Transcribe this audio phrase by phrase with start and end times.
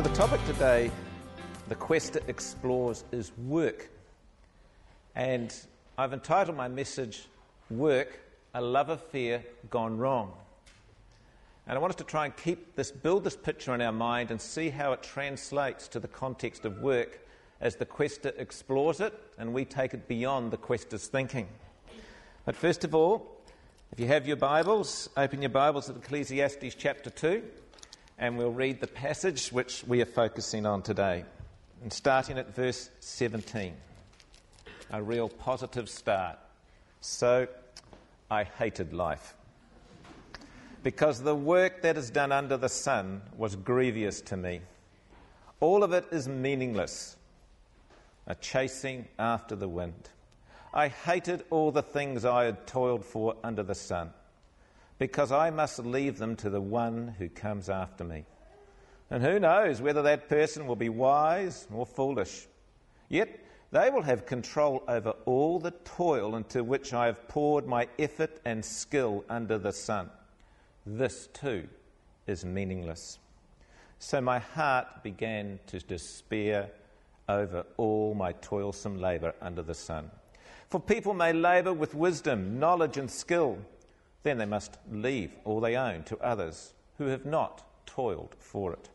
[0.00, 0.90] So, the topic today,
[1.68, 3.90] the Quester explores, is work.
[5.14, 5.54] And
[5.98, 7.26] I've entitled my message,
[7.68, 8.18] Work,
[8.54, 10.32] a Love Affair Gone Wrong.
[11.66, 14.30] And I want us to try and keep this, build this picture in our mind
[14.30, 17.20] and see how it translates to the context of work
[17.60, 21.46] as the Quester explores it and we take it beyond the Quester's thinking.
[22.46, 23.42] But first of all,
[23.92, 27.42] if you have your Bibles, open your Bibles at Ecclesiastes chapter 2
[28.20, 31.24] and we'll read the passage which we are focusing on today.
[31.82, 33.72] And starting at verse 17.
[34.90, 36.38] A real positive start.
[37.00, 37.48] So,
[38.30, 39.34] I hated life.
[40.82, 44.60] Because the work that is done under the sun was grievous to me.
[45.60, 47.16] All of it is meaningless,
[48.26, 50.10] a chasing after the wind.
[50.74, 54.12] I hated all the things I had toiled for under the sun
[55.00, 58.26] because I must leave them to the one who comes after me.
[59.10, 62.46] And who knows whether that person will be wise or foolish.
[63.08, 63.40] Yet
[63.72, 68.40] they will have control over all the toil into which I have poured my effort
[68.44, 70.10] and skill under the sun.
[70.84, 71.66] This too
[72.26, 73.18] is meaningless.
[74.00, 76.68] So my heart began to despair
[77.26, 80.10] over all my toilsome labour under the sun.
[80.68, 83.56] For people may labour with wisdom, knowledge, and skill
[84.22, 88.90] then they must leave all they own to others who have not toiled for it.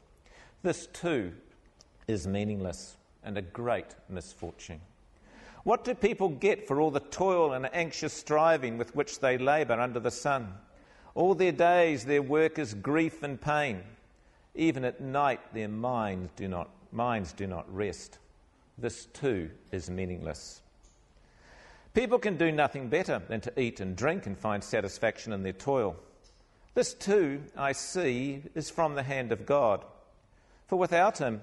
[0.64, 1.34] This too
[2.08, 4.81] is meaningless and a great misfortune.
[5.64, 9.80] What do people get for all the toil and anxious striving with which they labour
[9.80, 10.53] under the sun?
[11.16, 13.81] All their days their work is grief and pain.
[14.53, 18.20] Even at night their minds do not, minds do not rest.
[18.78, 20.62] This too is meaningless.
[21.95, 25.53] People can do nothing better than to eat and drink and find satisfaction in their
[25.53, 25.95] toil.
[26.73, 29.85] This too, I see, is from the hand of God.
[30.67, 31.41] For without Him,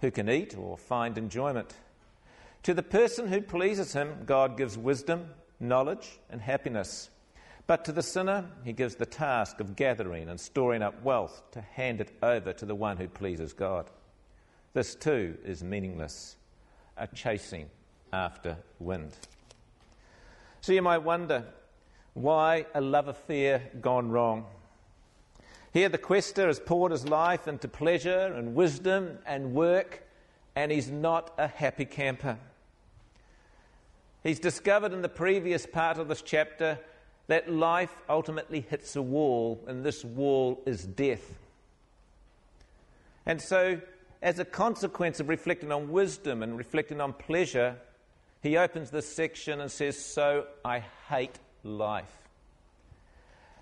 [0.00, 1.74] who can eat or find enjoyment?
[2.62, 5.28] To the person who pleases Him, God gives wisdom,
[5.60, 7.10] knowledge, and happiness.
[7.66, 11.60] But to the sinner, He gives the task of gathering and storing up wealth to
[11.60, 13.90] hand it over to the one who pleases God.
[14.72, 16.36] This too is meaningless,
[16.96, 17.68] a chasing
[18.14, 19.14] after wind.
[20.64, 21.44] So you might wonder
[22.14, 24.46] why a love affair gone wrong.
[25.74, 30.04] Here, the quester has poured his life into pleasure and wisdom and work,
[30.56, 32.38] and he's not a happy camper.
[34.22, 36.78] He's discovered in the previous part of this chapter
[37.26, 41.34] that life ultimately hits a wall, and this wall is death.
[43.26, 43.82] And so,
[44.22, 47.76] as a consequence of reflecting on wisdom and reflecting on pleasure,
[48.44, 52.12] he opens this section and says, So I hate life.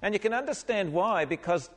[0.02, 1.70] And you can understand why, because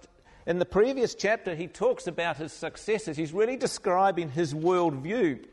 [0.47, 3.15] in the previous chapter he talks about his successes.
[3.15, 5.45] He's really describing his worldview.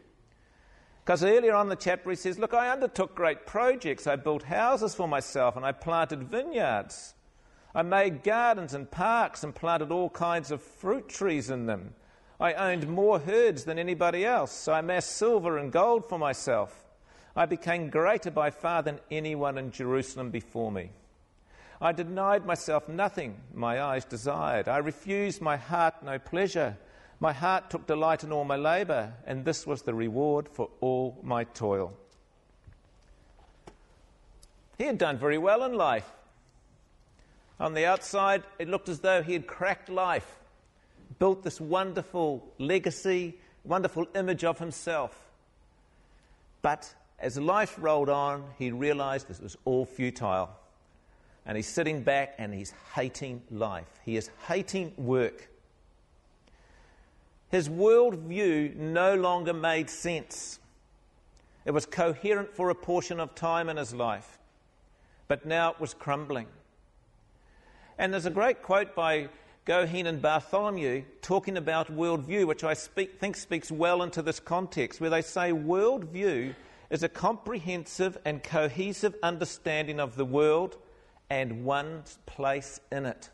[1.05, 4.07] Because earlier on in the chapter he says, Look, I undertook great projects.
[4.07, 7.13] I built houses for myself and I planted vineyards.
[7.75, 11.93] I made gardens and parks and planted all kinds of fruit trees in them.
[12.41, 14.53] I owned more herds than anybody else.
[14.53, 16.82] So I amassed silver and gold for myself.
[17.35, 20.91] I became greater by far than anyone in Jerusalem before me.
[21.81, 24.69] I denied myself nothing my eyes desired.
[24.69, 26.77] I refused my heart no pleasure.
[27.19, 31.19] My heart took delight in all my labour, and this was the reward for all
[31.23, 31.95] my toil.
[34.79, 36.11] He had done very well in life.
[37.59, 40.39] On the outside, it looked as though he had cracked life,
[41.19, 45.17] built this wonderful legacy, wonderful image of himself.
[46.61, 50.51] But as life rolled on, he realized this was all futile.
[51.47, 53.89] And he's sitting back and he's hating life.
[54.05, 55.49] He is hating work.
[57.49, 60.59] His worldview no longer made sense.
[61.65, 64.39] It was coherent for a portion of time in his life,
[65.29, 66.47] but now it was crumbling.
[67.99, 69.29] And there's a great quote by
[69.65, 75.01] Goheen and Bartholomew talking about worldview, which I speak, think speaks well into this context,
[75.01, 76.55] where they say worldview
[76.93, 80.77] is a comprehensive and cohesive understanding of the world
[81.31, 83.31] and one's place in it.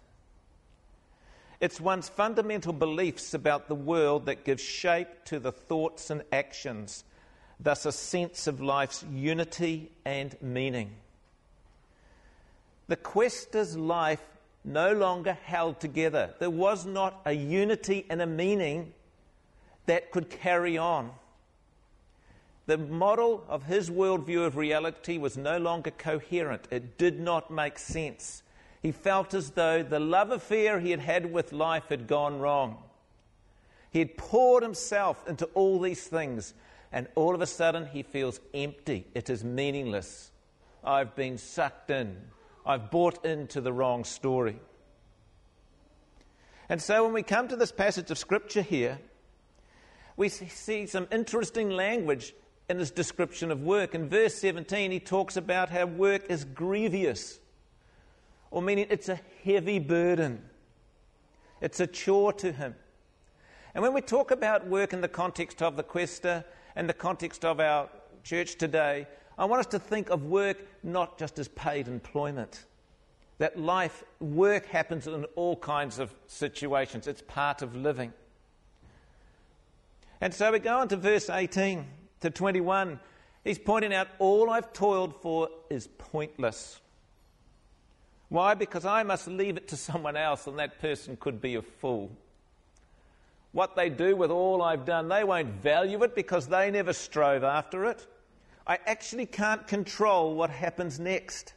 [1.60, 7.02] It's one's fundamental beliefs about the world that give shape to the thoughts and actions,
[7.58, 10.92] thus, a sense of life's unity and meaning.
[12.86, 14.22] The quester's life
[14.64, 16.32] no longer held together.
[16.38, 18.92] There was not a unity and a meaning
[19.86, 21.10] that could carry on.
[22.68, 26.68] The model of his worldview of reality was no longer coherent.
[26.70, 28.42] It did not make sense.
[28.82, 32.76] He felt as though the love affair he had had with life had gone wrong.
[33.90, 36.52] He had poured himself into all these things,
[36.92, 39.06] and all of a sudden he feels empty.
[39.14, 40.30] It is meaningless.
[40.84, 42.18] I've been sucked in.
[42.66, 44.58] I've bought into the wrong story.
[46.68, 48.98] And so when we come to this passage of Scripture here,
[50.18, 52.34] we see some interesting language
[52.68, 53.94] in his description of work.
[53.94, 57.38] In verse 17, he talks about how work is grievous,
[58.50, 60.42] or meaning it's a heavy burden,
[61.60, 62.74] it's a chore to him.
[63.74, 66.44] And when we talk about work in the context of the Quester
[66.76, 67.88] and the context of our
[68.22, 69.06] church today,
[69.38, 72.64] I want us to think of work not just as paid employment.
[73.38, 78.12] That life, work happens in all kinds of situations, it's part of living.
[80.20, 81.86] And so we go on to verse 18
[82.20, 83.00] to 21.
[83.44, 86.80] He's pointing out all I've toiled for is pointless.
[88.28, 88.54] Why?
[88.54, 92.10] Because I must leave it to someone else, and that person could be a fool
[93.52, 95.08] what they do with all I've done.
[95.08, 98.06] They won't value it because they never strove after it.
[98.66, 101.54] I actually can't control what happens next.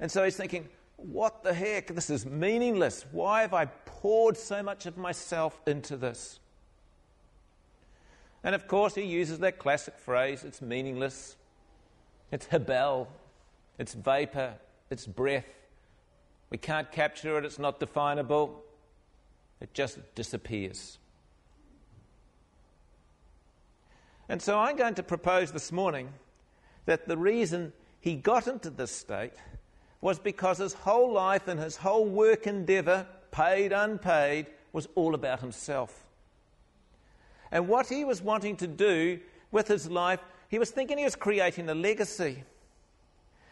[0.00, 1.94] And so he's thinking, what the heck?
[1.94, 3.06] This is meaningless.
[3.12, 6.39] Why have I poured so much of myself into this?
[8.42, 11.36] And of course, he uses that classic phrase it's meaningless.
[12.32, 13.08] It's hebel.
[13.78, 14.54] It's vapor.
[14.90, 15.46] It's breath.
[16.50, 17.44] We can't capture it.
[17.44, 18.62] It's not definable.
[19.60, 20.98] It just disappears.
[24.28, 26.08] And so I'm going to propose this morning
[26.86, 29.32] that the reason he got into this state
[30.00, 35.40] was because his whole life and his whole work endeavour, paid, unpaid, was all about
[35.40, 36.06] himself.
[37.52, 39.20] And what he was wanting to do
[39.50, 42.44] with his life, he was thinking he was creating a legacy.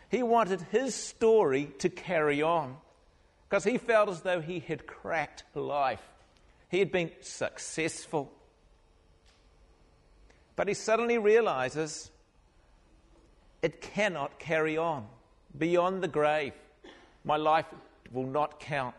[0.08, 2.76] He wanted his story to carry on
[3.48, 6.02] because he felt as though he had cracked life.
[6.70, 8.30] He had been successful.
[10.54, 12.10] But he suddenly realizes
[13.62, 15.06] it cannot carry on
[15.56, 16.52] beyond the grave.
[17.24, 17.66] My life
[18.12, 18.96] will not count.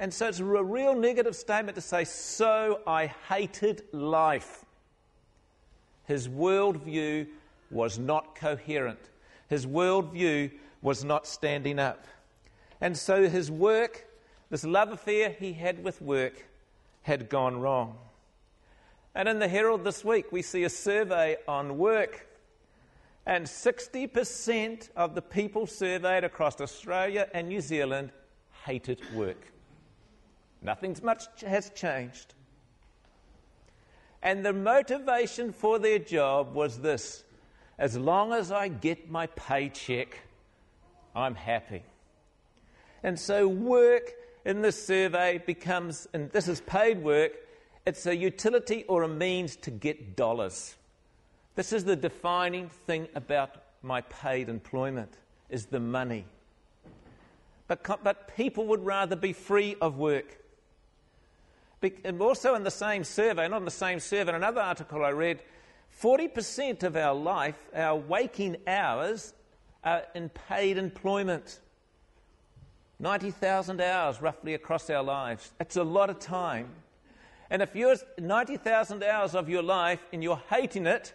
[0.00, 4.64] And so it's a real negative statement to say, So I hated life.
[6.06, 7.26] His worldview
[7.70, 8.98] was not coherent,
[9.48, 10.50] his worldview
[10.80, 12.06] was not standing up.
[12.80, 14.06] And so his work,
[14.48, 16.46] this love affair he had with work,
[17.02, 17.98] had gone wrong.
[19.14, 22.26] And in the Herald this week, we see a survey on work.
[23.26, 28.12] And 60% of the people surveyed across Australia and New Zealand
[28.64, 29.50] hated work.
[30.62, 32.34] Nothing much has changed.
[34.22, 37.24] And the motivation for their job was this
[37.78, 40.18] as long as I get my paycheck,
[41.16, 41.82] I'm happy.
[43.02, 44.12] And so, work
[44.44, 47.32] in this survey becomes, and this is paid work,
[47.86, 50.76] it's a utility or a means to get dollars.
[51.54, 55.14] This is the defining thing about my paid employment
[55.48, 56.26] is the money.
[57.66, 60.39] But, but people would rather be free of work.
[61.82, 65.10] And also in the same survey, not in the same survey, in another article I
[65.10, 65.42] read,
[66.02, 69.32] 40% of our life, our waking hours,
[69.82, 71.60] are in paid employment.
[72.98, 75.52] 90,000 hours roughly across our lives.
[75.58, 76.68] That's a lot of time.
[77.48, 81.14] And if you're 90,000 hours of your life and you're hating it,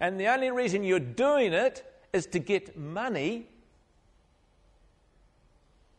[0.00, 3.48] and the only reason you're doing it is to get money,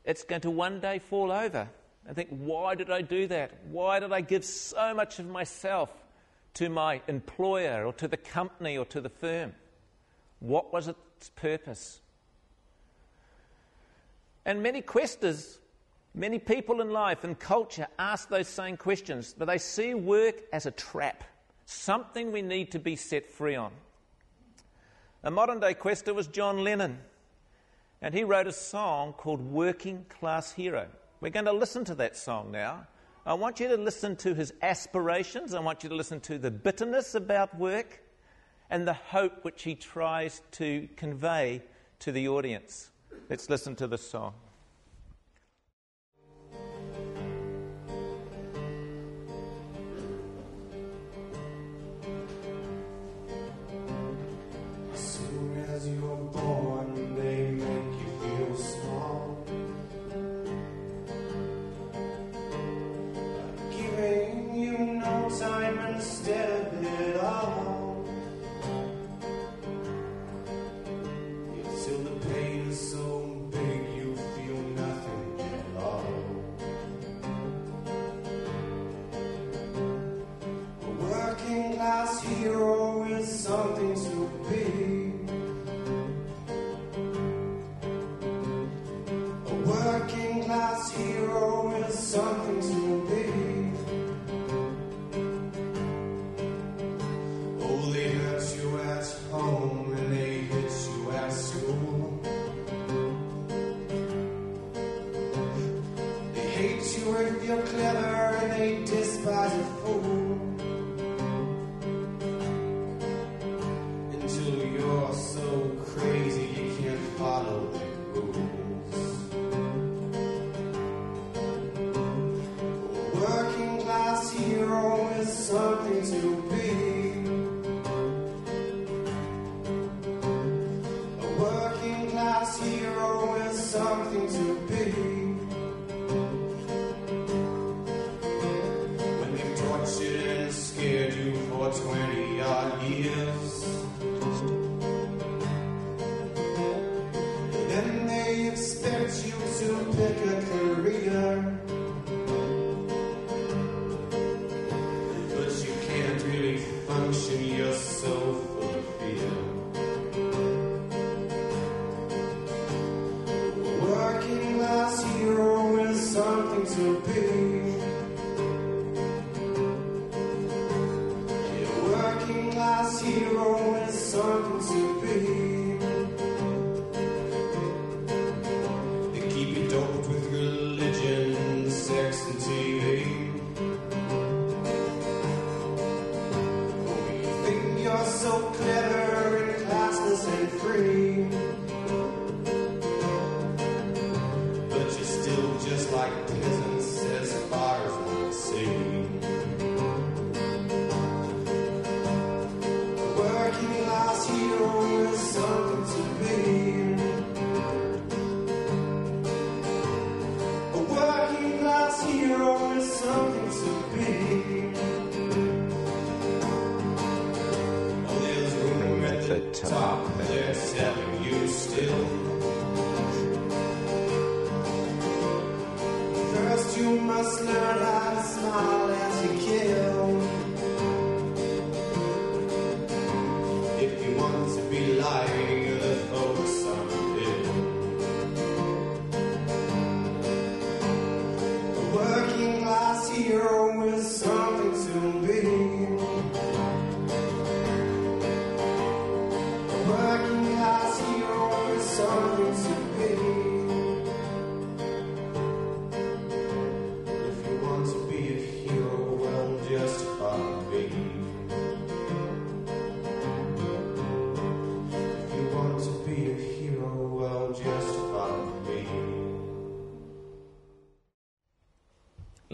[0.05, 1.67] it's going to one day fall over.
[2.05, 3.51] And think, why did I do that?
[3.69, 5.89] Why did I give so much of myself
[6.55, 9.53] to my employer or to the company or to the firm?
[10.39, 11.99] What was its purpose?
[14.45, 15.57] And many questers,
[16.13, 20.67] many people in life and culture ask those same questions, but they see work as
[20.67, 21.23] a trap,
[21.65, 23.71] something we need to be set free on.
[25.23, 26.99] A modern day quester was John Lennon,
[27.99, 30.87] and he wrote a song called Working Class Hero.
[31.21, 32.87] We're going to listen to that song now.
[33.25, 35.53] I want you to listen to his aspirations.
[35.53, 38.03] I want you to listen to the bitterness about work
[38.69, 41.63] and the hope which he tries to convey
[41.99, 42.91] to the audience.
[43.29, 44.33] Let's listen to the song.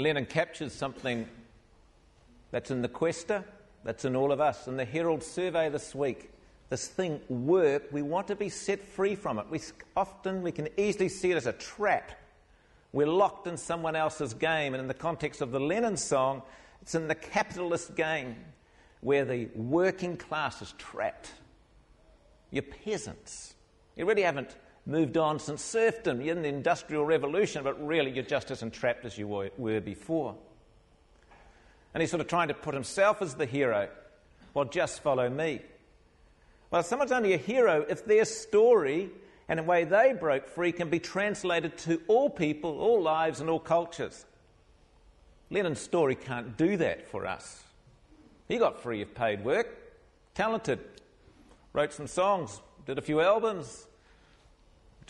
[0.02, 1.28] Lennon captures something
[2.52, 3.46] that's in the Quester,
[3.84, 4.68] that's in all of us.
[4.68, 6.32] In the Herald survey this week,
[6.70, 9.46] this thing, work, we want to be set free from it.
[9.50, 9.60] We
[9.96, 12.12] often, we can easily see it as a trap.
[12.94, 14.74] We're locked in someone else's game.
[14.74, 16.42] And in the context of the Lennon song,
[16.82, 18.36] it's in the capitalist game
[19.02, 21.32] where the working class is trapped.
[22.52, 23.54] You're peasants.
[23.96, 24.56] You really haven't
[24.86, 26.22] moved on since serfdom.
[26.22, 30.36] In the Industrial Revolution, but really you're just as entrapped as you were, before.
[31.94, 33.90] And he's sort of trying to put himself as the hero.
[34.54, 35.62] Well, just follow me.
[36.72, 39.10] Well, someone's only a hero if their story
[39.50, 43.50] and the way they broke free can be translated to all people, all lives, and
[43.50, 44.26] all cultures.
[45.50, 47.62] Lennon's story can't do that for us.
[48.48, 49.68] He got free of paid work,
[50.34, 50.80] talented,
[51.74, 53.88] wrote some songs, did a few albums,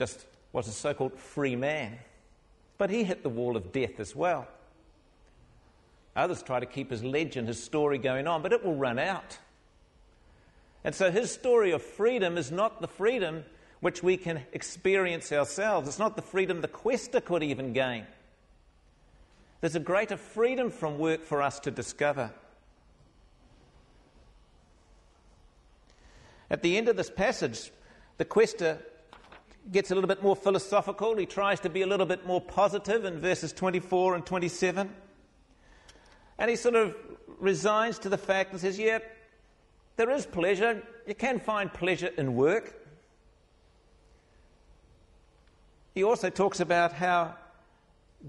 [0.01, 1.95] just was a so called free man.
[2.79, 4.47] But he hit the wall of death as well.
[6.15, 9.37] Others try to keep his legend, his story going on, but it will run out.
[10.83, 13.43] And so his story of freedom is not the freedom
[13.79, 15.87] which we can experience ourselves.
[15.87, 18.07] It's not the freedom the quester could even gain.
[19.59, 22.31] There's a greater freedom from work for us to discover.
[26.49, 27.71] At the end of this passage,
[28.17, 28.79] the quester
[29.69, 31.15] gets a little bit more philosophical.
[31.15, 34.89] He tries to be a little bit more positive in verses 24 and 27.
[36.39, 36.95] And he sort of
[37.39, 38.99] resigns to the fact and says, Yeah,
[39.97, 40.81] there is pleasure.
[41.05, 42.75] You can find pleasure in work.
[45.93, 47.35] He also talks about how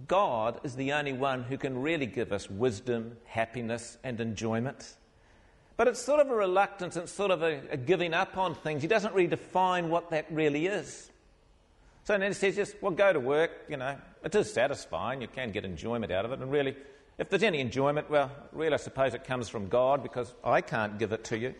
[0.08, 4.96] God is the only one who can really give us wisdom, happiness, and enjoyment.
[5.76, 8.82] But it's sort of a reluctance, it's sort of a, a giving up on things.
[8.82, 11.11] He doesn't really define what that really is.
[12.04, 13.96] So says, just, well, go to work, you know.
[14.24, 16.40] It is satisfying, you can get enjoyment out of it.
[16.40, 16.76] And really,
[17.18, 20.98] if there's any enjoyment, well, really, I suppose it comes from God because I can't
[20.98, 21.54] give it to you.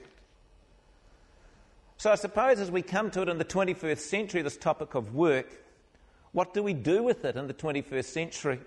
[1.96, 5.14] So I suppose as we come to it in the 21st century, this topic of
[5.14, 5.62] work,
[6.32, 8.61] what do we do with it in the 21st century?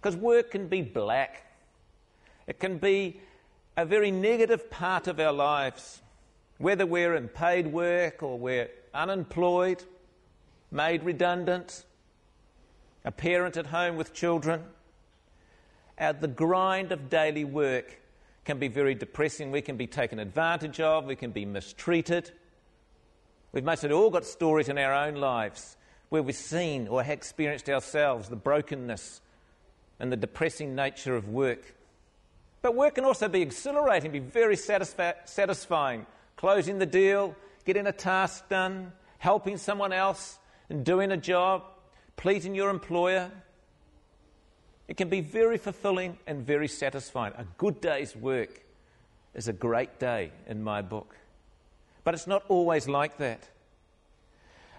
[0.00, 1.44] Because work can be black,
[2.46, 3.20] it can be
[3.76, 6.00] a very negative part of our lives,
[6.58, 9.82] whether we're in paid work or we're unemployed,
[10.74, 11.84] made redundant,
[13.04, 14.64] a parent at home with children.
[15.96, 18.00] Uh, the grind of daily work
[18.44, 19.52] can be very depressing.
[19.52, 22.32] We can be taken advantage of, we can be mistreated.
[23.52, 25.76] We've mostly all got stories in our own lives
[26.08, 29.20] where we've seen or experienced ourselves the brokenness
[30.00, 31.76] and the depressing nature of work.
[32.62, 36.04] But work can also be exhilarating, be very satisfi- satisfying.
[36.36, 41.62] Closing the deal, getting a task done, helping someone else, and doing a job,
[42.16, 43.30] pleasing your employer.
[44.88, 47.32] It can be very fulfilling and very satisfying.
[47.36, 48.62] A good day's work
[49.34, 51.16] is a great day in my book.
[52.04, 53.48] But it's not always like that.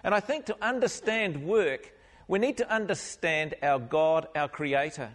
[0.04, 1.92] And I think to understand work,
[2.28, 5.10] we need to understand our God, our Creator.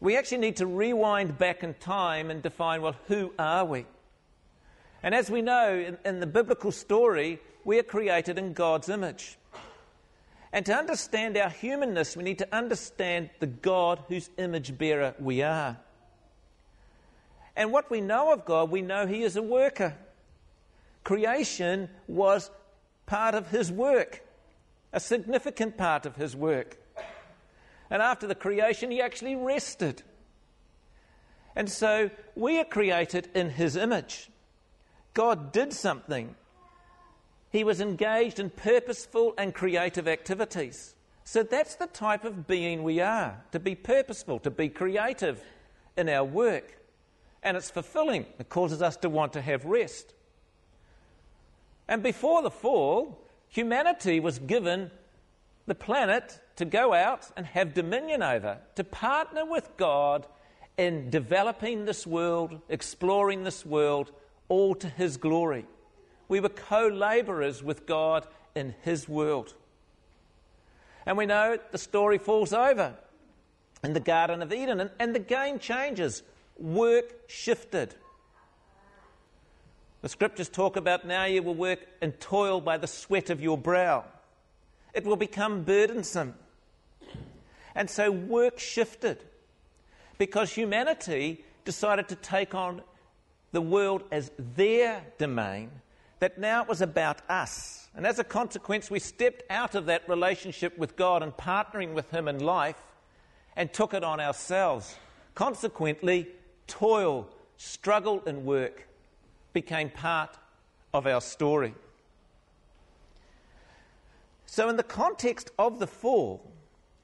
[0.00, 3.86] We actually need to rewind back in time and define well, who are we?
[5.02, 9.38] And as we know in, in the biblical story, we are created in God's image.
[10.52, 15.42] And to understand our humanness, we need to understand the God whose image bearer we
[15.42, 15.76] are.
[17.54, 19.96] And what we know of God, we know He is a worker.
[21.04, 22.50] Creation was
[23.04, 24.22] part of His work,
[24.92, 26.78] a significant part of His work.
[27.90, 30.02] And after the creation, He actually rested.
[31.56, 34.30] And so we are created in His image.
[35.12, 36.36] God did something
[37.50, 40.94] he was engaged in purposeful and creative activities.
[41.24, 45.42] So that's the type of being we are to be purposeful, to be creative
[45.96, 46.78] in our work.
[47.42, 50.14] And it's fulfilling, it causes us to want to have rest.
[51.86, 54.90] And before the fall, humanity was given
[55.66, 60.26] the planet to go out and have dominion over, to partner with God
[60.76, 64.12] in developing this world, exploring this world,
[64.48, 65.66] all to His glory.
[66.28, 69.54] We were co laborers with God in His world.
[71.06, 72.94] And we know the story falls over
[73.82, 76.22] in the Garden of Eden, and, and the game changes.
[76.58, 77.94] Work shifted.
[80.02, 83.56] The scriptures talk about now you will work and toil by the sweat of your
[83.56, 84.04] brow.
[84.94, 86.34] It will become burdensome.
[87.74, 89.24] And so work shifted
[90.18, 92.82] because humanity decided to take on
[93.52, 95.70] the world as their domain
[96.20, 97.88] that now it was about us.
[97.94, 102.10] And as a consequence, we stepped out of that relationship with God and partnering with
[102.10, 102.80] Him in life
[103.56, 104.96] and took it on ourselves.
[105.34, 106.28] Consequently,
[106.66, 108.86] toil, struggle, and work
[109.52, 110.36] became part
[110.92, 111.74] of our story.
[114.46, 116.42] So, in the context of the fall,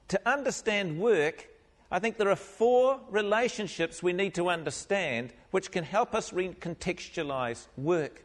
[0.08, 1.48] to understand work,
[1.90, 7.66] I think there are four relationships we need to understand which can help us recontextualize
[7.76, 8.24] work.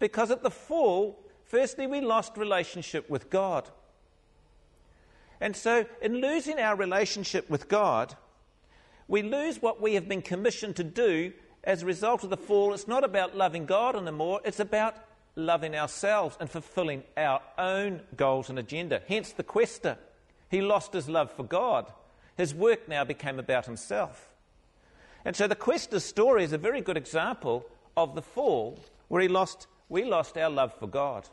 [0.00, 3.68] Because at the fall, firstly, we lost relationship with God.
[5.40, 8.16] And so, in losing our relationship with God,
[9.06, 11.32] we lose what we have been commissioned to do
[11.62, 12.74] as a result of the fall.
[12.74, 14.96] It's not about loving God anymore, it's about
[15.36, 19.02] loving ourselves and fulfilling our own goals and agenda.
[19.06, 19.96] Hence the quester.
[20.50, 21.92] He lost his love for God.
[22.36, 24.28] His work now became about himself.
[25.24, 29.28] And so the quester's story is a very good example of the fall where he
[29.28, 31.28] lost we lost our love for God.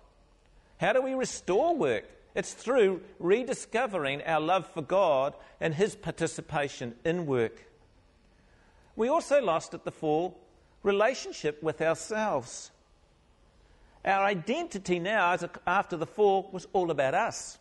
[0.81, 2.03] How do we restore work?
[2.35, 7.63] It's through rediscovering our love for God and His participation in work.
[8.95, 10.37] We also lost at the fall
[10.83, 12.71] relationship with ourselves.
[14.05, 17.57] Our identity now, after the fall, was all about us,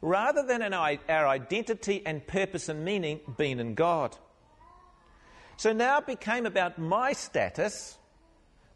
[0.00, 4.16] rather than our identity and purpose and meaning being in God.
[5.56, 7.96] So now it became about my status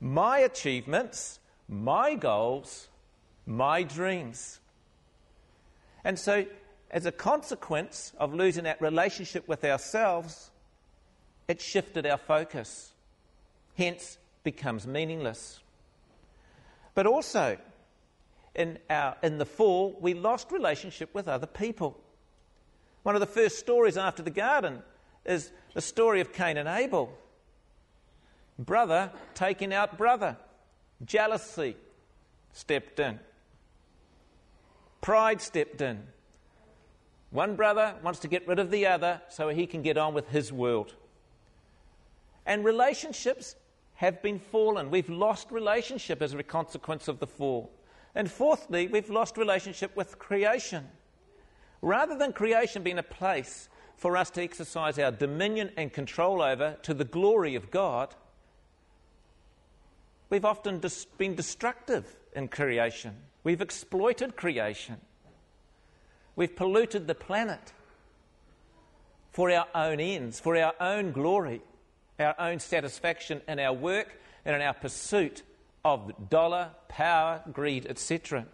[0.00, 2.88] my achievements, my goals,
[3.46, 4.60] my dreams.
[6.04, 6.46] And so,
[6.90, 10.50] as a consequence of losing that relationship with ourselves,
[11.46, 12.92] it shifted our focus,
[13.76, 15.60] hence, becomes meaningless.
[16.94, 17.58] But also,
[18.54, 21.98] in, our, in the fall, we lost relationship with other people.
[23.02, 24.82] One of the first stories after the garden
[25.24, 27.12] is the story of Cain and Abel.
[28.60, 30.36] Brother taking out brother.
[31.04, 31.76] Jealousy
[32.52, 33.18] stepped in.
[35.00, 36.02] Pride stepped in.
[37.30, 40.28] One brother wants to get rid of the other so he can get on with
[40.28, 40.94] his world.
[42.44, 43.56] And relationships
[43.94, 44.90] have been fallen.
[44.90, 47.70] We've lost relationship as a consequence of the fall.
[48.14, 50.86] And fourthly, we've lost relationship with creation.
[51.80, 56.76] Rather than creation being a place for us to exercise our dominion and control over
[56.82, 58.14] to the glory of God,
[60.30, 63.16] we've often dis- been destructive in creation.
[63.44, 64.96] We've exploited creation.
[66.36, 67.72] We've polluted the planet
[69.32, 71.60] for our own ends, for our own glory,
[72.18, 75.42] our own satisfaction in our work and in our pursuit
[75.84, 78.46] of dollar, power, greed, etc.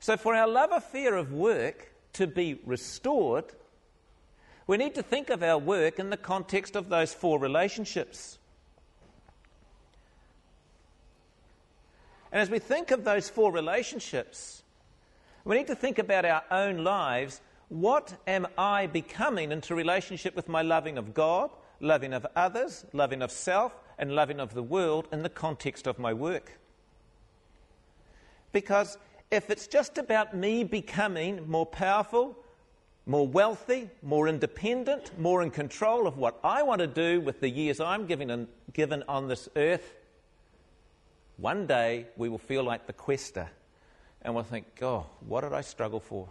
[0.00, 3.44] So, for our love affair of work to be restored,
[4.66, 8.38] we need to think of our work in the context of those four relationships.
[12.32, 14.62] And as we think of those four relationships,
[15.44, 17.42] we need to think about our own lives.
[17.68, 23.20] What am I becoming into relationship with my loving of God, loving of others, loving
[23.20, 26.58] of self, and loving of the world in the context of my work?
[28.50, 28.96] Because
[29.30, 32.36] if it's just about me becoming more powerful,
[33.04, 37.48] more wealthy, more independent, more in control of what I want to do with the
[37.48, 39.94] years I'm given, given on this earth,
[41.36, 43.48] one day we will feel like the quester
[44.22, 46.28] and we'll think, oh, what did I struggle for?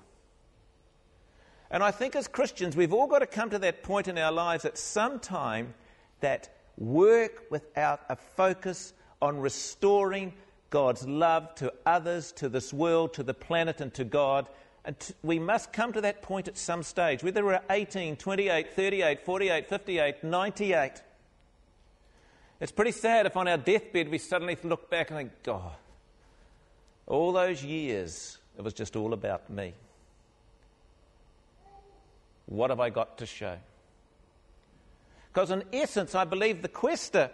[1.70, 4.32] And I think as Christians, we've all got to come to that point in our
[4.32, 5.74] lives at some time
[6.20, 10.34] that work without a focus on restoring
[10.70, 14.48] God's love to others, to this world, to the planet, and to God.
[14.84, 18.74] And t- we must come to that point at some stage, whether we're 18, 28,
[18.74, 20.92] 38, 48, 58, 98.
[22.62, 25.74] It's pretty sad if on our deathbed we suddenly look back and think, God,
[27.08, 29.74] all those years, it was just all about me.
[32.46, 33.58] What have I got to show?
[35.34, 37.32] Because, in essence, I believe the quester,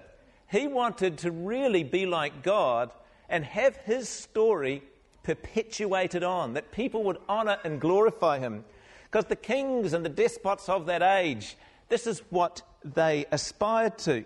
[0.50, 2.90] he wanted to really be like God
[3.28, 4.82] and have his story
[5.24, 8.64] perpetuated on, that people would honor and glorify him.
[9.04, 11.58] Because the kings and the despots of that age,
[11.90, 14.24] this is what they aspired to.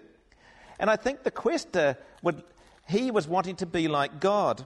[0.81, 2.43] And I think the quester would,
[2.89, 4.65] he was wanting to be like God.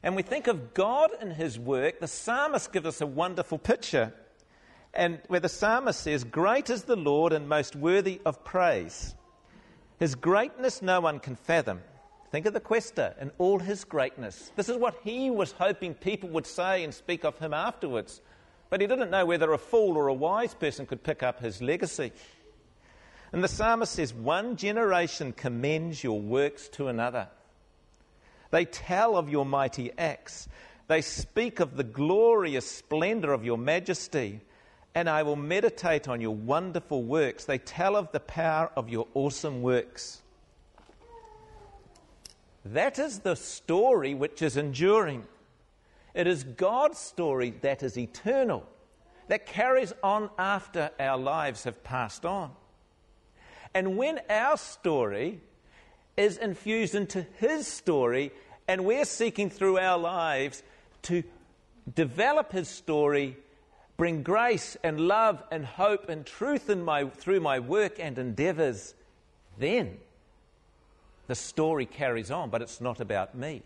[0.00, 4.14] And we think of God in his work, the psalmist gives us a wonderful picture.
[4.94, 9.16] And where the psalmist says, Great is the Lord and most worthy of praise.
[9.98, 11.80] His greatness no one can fathom.
[12.30, 14.52] Think of the quester and all his greatness.
[14.54, 18.22] This is what he was hoping people would say and speak of him afterwards.
[18.70, 21.60] But he didn't know whether a fool or a wise person could pick up his
[21.60, 22.12] legacy.
[23.32, 27.28] And the psalmist says, One generation commends your works to another.
[28.50, 30.48] They tell of your mighty acts.
[30.88, 34.40] They speak of the glorious splendor of your majesty.
[34.94, 37.44] And I will meditate on your wonderful works.
[37.44, 40.20] They tell of the power of your awesome works.
[42.64, 45.24] That is the story which is enduring.
[46.12, 48.66] It is God's story that is eternal,
[49.28, 52.50] that carries on after our lives have passed on.
[53.74, 55.40] And when our story
[56.16, 58.32] is infused into His story,
[58.66, 60.62] and we're seeking through our lives
[61.02, 61.22] to
[61.94, 63.36] develop His story,
[63.96, 68.94] bring grace and love and hope and truth in my, through my work and endeavors,
[69.58, 69.98] then
[71.26, 73.62] the story carries on, but it's not about me.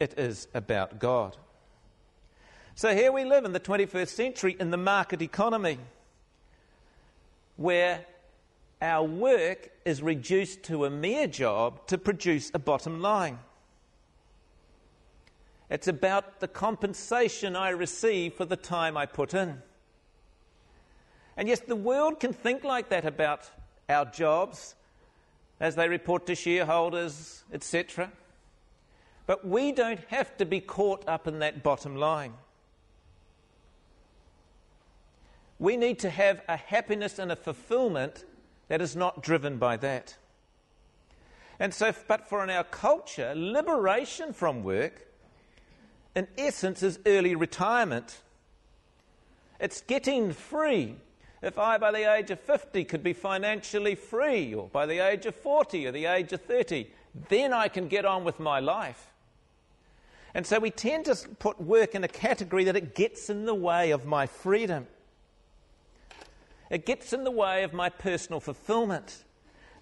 [0.00, 1.36] It is about God.
[2.74, 5.78] So here we live in the 21st century in the market economy
[7.56, 8.04] where
[8.80, 13.38] our work is reduced to a mere job to produce a bottom line.
[15.70, 19.62] It's about the compensation I receive for the time I put in.
[21.36, 23.50] And yes, the world can think like that about
[23.88, 24.74] our jobs
[25.58, 28.12] as they report to shareholders, etc.
[29.26, 32.34] But we don't have to be caught up in that bottom line.
[35.58, 38.24] We need to have a happiness and a fulfillment
[38.68, 40.16] that is not driven by that.
[41.58, 45.06] And so, but for in our culture, liberation from work,
[46.14, 48.20] in essence, is early retirement.
[49.58, 50.96] It's getting free.
[51.42, 55.26] If I, by the age of 50, could be financially free, or by the age
[55.26, 56.90] of 40 or the age of 30,
[57.28, 59.10] then I can get on with my life.
[60.34, 63.54] And so we tend to put work in a category that it gets in the
[63.54, 64.86] way of my freedom.
[66.70, 69.24] It gets in the way of my personal fulfillment.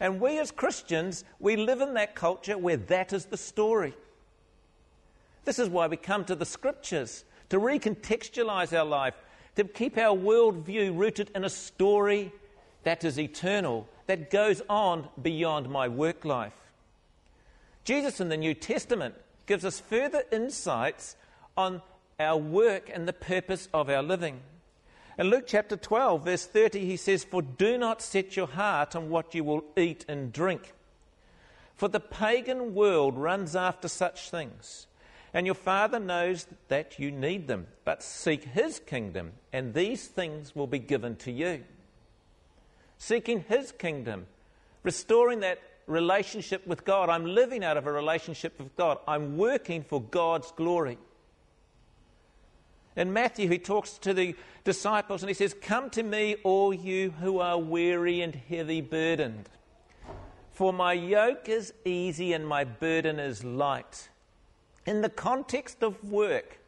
[0.01, 3.95] And we as Christians, we live in that culture where that is the story.
[5.45, 9.15] This is why we come to the scriptures to recontextualize our life,
[9.57, 12.33] to keep our worldview rooted in a story
[12.83, 16.53] that is eternal, that goes on beyond my work life.
[17.85, 19.15] Jesus in the New Testament
[19.47, 21.17] gives us further insights
[21.57, 21.83] on
[22.19, 24.41] our work and the purpose of our living.
[25.17, 29.11] In Luke chapter 12, verse 30, he says, For do not set your heart on
[29.11, 30.73] what you will eat and drink.
[31.77, 34.87] For the pagan world runs after such things,
[35.33, 37.69] and your Father knows that you need them.
[37.85, 41.63] But seek His kingdom, and these things will be given to you.
[42.99, 44.27] Seeking His kingdom,
[44.83, 47.09] restoring that relationship with God.
[47.09, 48.99] I'm living out of a relationship with God.
[49.07, 50.99] I'm working for God's glory.
[52.97, 57.11] In Matthew, he talks to the disciples and he says, Come to me, all you
[57.11, 59.49] who are weary and heavy burdened.
[60.53, 64.09] For my yoke is easy and my burden is light.
[64.87, 66.61] In the context of work,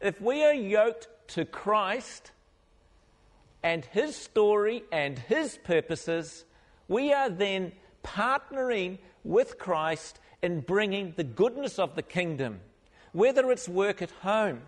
[0.00, 2.32] if we are yoked to Christ
[3.62, 6.44] and his story and his purposes,
[6.88, 12.60] we are then partnering with Christ in bringing the goodness of the kingdom,
[13.12, 14.60] whether it's work at home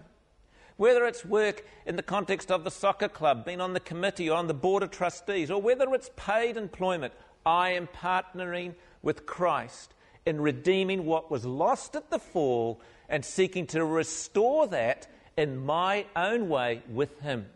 [0.77, 4.37] whether it's work in the context of the soccer club, being on the committee or
[4.37, 7.13] on the board of trustees, or whether it's paid employment,
[7.45, 9.95] I am partnering with Christ
[10.27, 16.07] in redeeming what was lost at the fall and seeking to restore that in my
[16.17, 17.47] own way with Him.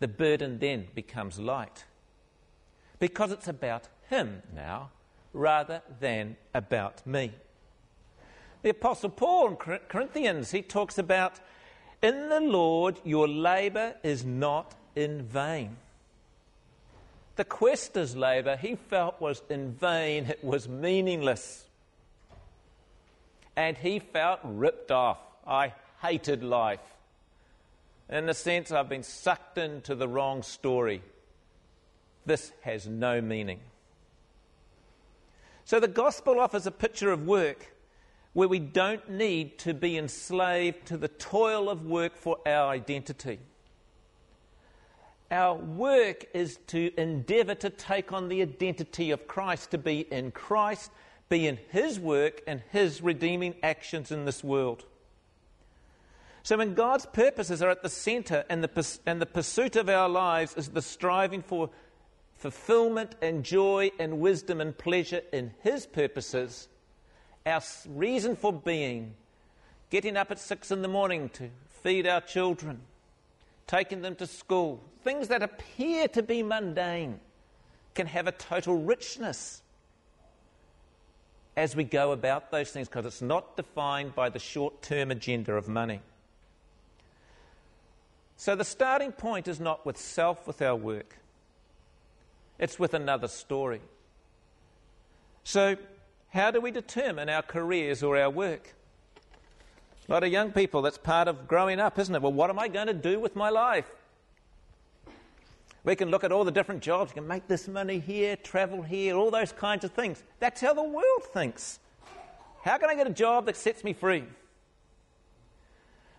[0.00, 1.84] The burden then becomes light
[2.98, 4.90] because it's about Him now
[5.32, 7.32] rather than about me.
[8.62, 9.56] The Apostle Paul in
[9.88, 11.40] Corinthians, he talks about
[12.02, 15.76] in the Lord, your labour is not in vain.
[17.36, 21.64] The quester's labour, he felt, was in vain, it was meaningless.
[23.56, 25.18] And he felt ripped off.
[25.46, 26.80] I hated life.
[28.08, 31.02] In a sense, I've been sucked into the wrong story.
[32.26, 33.60] This has no meaning.
[35.64, 37.72] So the gospel offers a picture of work
[38.32, 43.38] where we don't need to be enslaved to the toil of work for our identity.
[45.30, 50.32] Our work is to endeavour to take on the identity of Christ, to be in
[50.32, 50.90] Christ,
[51.28, 54.84] be in His work and His redeeming actions in this world.
[56.42, 60.08] So, when God's purposes are at the centre and the, and the pursuit of our
[60.08, 61.70] lives is the striving for
[62.34, 66.68] fulfillment and joy and wisdom and pleasure in His purposes,
[67.50, 69.14] our reason for being,
[69.90, 71.50] getting up at six in the morning to
[71.82, 72.80] feed our children,
[73.66, 77.20] taking them to school, things that appear to be mundane
[77.94, 79.62] can have a total richness
[81.56, 85.54] as we go about those things because it's not defined by the short term agenda
[85.54, 86.00] of money.
[88.36, 91.16] So the starting point is not with self, with our work,
[92.58, 93.80] it's with another story.
[95.44, 95.76] So
[96.30, 98.74] how do we determine our careers or our work?
[100.08, 102.22] A lot of young people, that's part of growing up, isn't it?
[102.22, 103.90] Well, what am I going to do with my life?
[105.82, 107.10] We can look at all the different jobs.
[107.10, 110.22] You can make this money here, travel here, all those kinds of things.
[110.38, 111.78] That's how the world thinks.
[112.62, 114.24] How can I get a job that sets me free?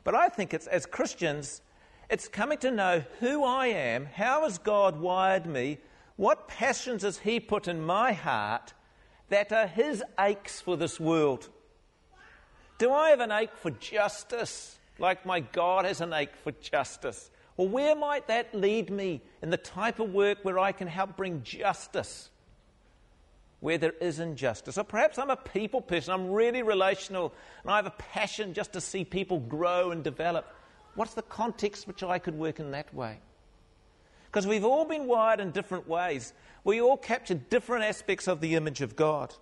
[0.04, 1.62] But I think it's as Christians,
[2.10, 5.78] it's coming to know who I am, how has God wired me,
[6.16, 8.74] what passions has He put in my heart,
[9.32, 11.50] that are his aches for this world.
[12.78, 17.32] Do I have an ache for justice, like my God has an ache for justice?
[17.56, 21.16] Or where might that lead me in the type of work where I can help
[21.16, 22.30] bring justice
[23.62, 24.78] where there is injustice?
[24.78, 28.74] Or perhaps I'm a people person, I'm really relational, and I have a passion just
[28.74, 30.54] to see people grow and develop.
[30.96, 33.20] What's the context which I could work in that way?
[34.32, 36.32] Because we've all been wired in different ways.
[36.64, 39.34] We all capture different aspects of the image of God.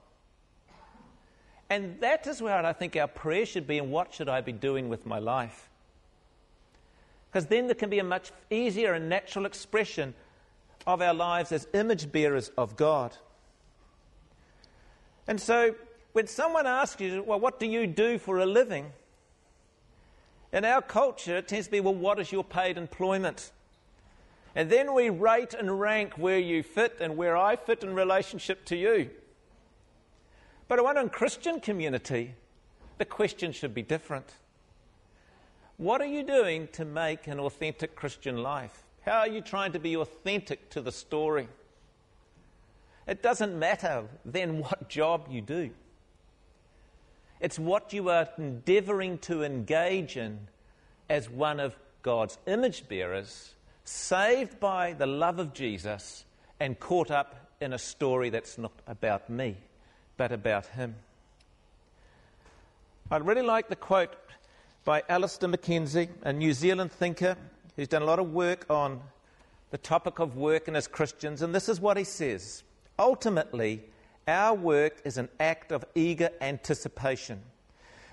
[1.70, 4.52] And that is where I think our prayer should be and what should I be
[4.52, 5.70] doing with my life?
[7.30, 10.16] Because then there can be a much easier and natural expression
[10.88, 13.16] of our lives as image bearers of God.
[15.28, 15.76] And so
[16.14, 18.92] when someone asks you, well, what do you do for a living?
[20.52, 23.52] In our culture, it tends to be, well, what is your paid employment?
[24.60, 28.66] And then we rate and rank where you fit and where I fit in relationship
[28.66, 29.10] to you.
[30.68, 32.34] But I wonder in Christian community,
[32.98, 34.34] the question should be different.
[35.78, 38.84] What are you doing to make an authentic Christian life?
[39.06, 41.48] How are you trying to be authentic to the story?
[43.08, 45.70] It doesn't matter then what job you do.
[47.40, 50.50] It's what you are endeavoring to engage in
[51.10, 53.54] as one of God's image bearers
[53.90, 56.24] saved by the love of Jesus
[56.60, 59.58] and caught up in a story that's not about me,
[60.16, 60.96] but about him.
[63.10, 64.16] I really like the quote
[64.86, 67.36] by Alister McKenzie, a New Zealand thinker.
[67.76, 69.02] who's done a lot of work on
[69.72, 72.64] the topic of work and as Christians, and this is what he says.
[73.00, 73.82] Ultimately,
[74.28, 77.42] our work is an act of eager anticipation.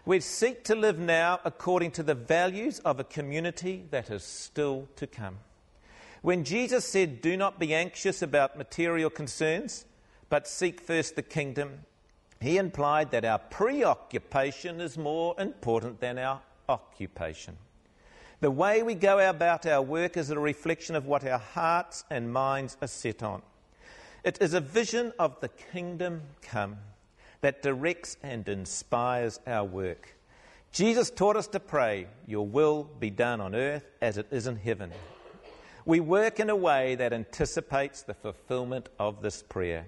[0.07, 4.89] We seek to live now according to the values of a community that is still
[4.97, 5.39] to come.
[6.27, 9.85] When Jesus said, Do not be anxious about material concerns,
[10.29, 11.83] but seek first the kingdom,
[12.41, 17.57] he implied that our preoccupation is more important than our occupation.
[18.41, 22.33] The way we go about our work is a reflection of what our hearts and
[22.33, 23.43] minds are set on.
[24.25, 26.79] It is a vision of the kingdom come
[27.41, 30.17] that directs and inspires our work.
[30.73, 34.57] Jesus taught us to pray, Your will be done on earth as it is in
[34.57, 34.91] heaven.
[35.87, 39.87] We work in a way that anticipates the fulfillment of this prayer,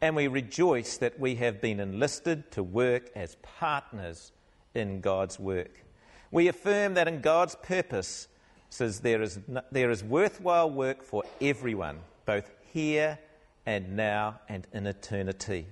[0.00, 4.32] and we rejoice that we have been enlisted to work as partners
[4.74, 5.84] in God's work.
[6.30, 8.26] We affirm that in God's purpose
[8.70, 9.38] says there is,
[9.70, 13.18] there is worthwhile work for everyone, both here
[13.66, 15.66] and now and in eternity.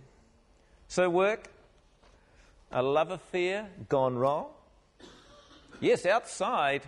[0.87, 1.49] So, work,
[2.71, 4.49] a love affair gone wrong?
[5.81, 6.83] Yes, outside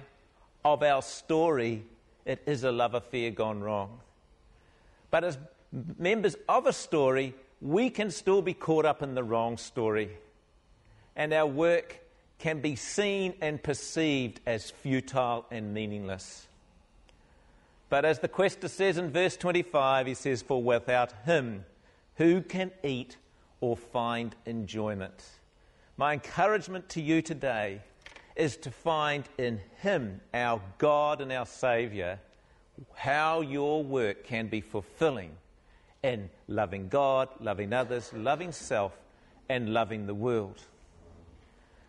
[0.65, 1.83] of our story,
[2.25, 4.01] it is a love affair gone wrong.
[5.11, 5.39] But as
[5.99, 10.11] members of a story, we can still be caught up in the wrong story.
[11.17, 12.01] And our work
[12.39, 16.47] can be seen and perceived as futile and meaningless.
[17.89, 21.65] But as the Quester says in verse 25, he says, For without him,
[22.17, 23.17] who can eat
[23.61, 25.25] or find enjoyment.
[25.97, 27.83] My encouragement to you today
[28.37, 32.19] is to find in Him, our God and our Saviour,
[32.95, 35.31] how your work can be fulfilling
[36.03, 38.93] in loving God, loving others, loving self,
[39.49, 40.61] and loving the world.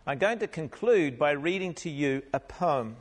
[0.07, 2.95] I'm going to conclude by reading to you a poem.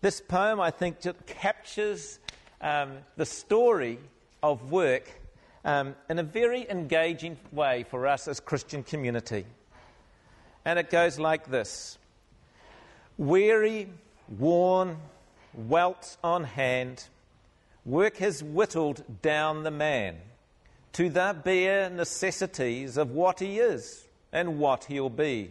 [0.00, 2.18] This poem, I think, just captures
[2.60, 3.98] um, the story
[4.42, 5.20] of work
[5.64, 9.44] um, in a very engaging way for us as Christian community.
[10.64, 11.98] And it goes like this
[13.18, 13.88] Weary,
[14.38, 14.98] worn,
[15.54, 17.04] welts on hand,
[17.84, 20.16] work has whittled down the man
[20.92, 25.50] to the bare necessities of what he is and what he'll be.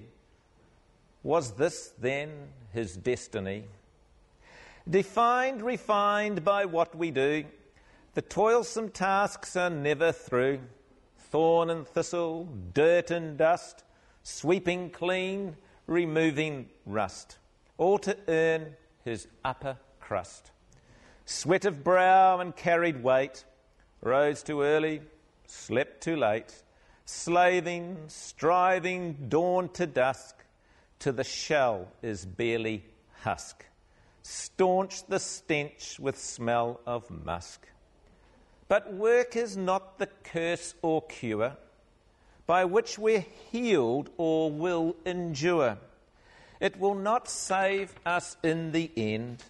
[1.24, 2.30] Was this then
[2.74, 3.64] his destiny?
[4.88, 7.46] Defined, refined by what we do,
[8.14, 10.60] the toilsome tasks are never through.
[11.32, 13.84] Thorn and thistle, dirt and dust,
[14.24, 15.56] sweeping clean,
[15.88, 17.38] removing rust,
[17.78, 20.52] all to earn his upper crust.
[21.26, 23.46] Sweat of brow and carried weight,
[24.02, 25.02] rose too early,
[25.48, 26.64] slept too late,
[27.06, 30.36] slaving, striving, dawn to dusk,
[31.00, 32.86] to the shell is barely
[33.22, 33.66] husk.
[34.22, 37.68] Staunch the stench with smell of musk.
[38.68, 41.58] But work is not the curse or cure
[42.48, 45.78] by which we're healed or will endure.
[46.60, 49.44] It will not save us in the end.